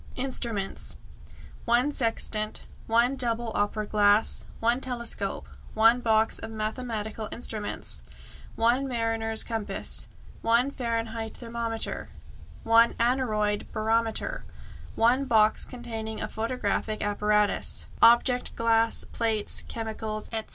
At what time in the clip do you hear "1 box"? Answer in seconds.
5.75-6.39, 14.95-15.65